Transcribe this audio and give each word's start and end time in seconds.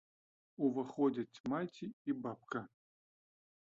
Уваходзяць 0.67 1.43
маці 1.55 1.85
і 2.11 2.19
бабка. 2.27 2.59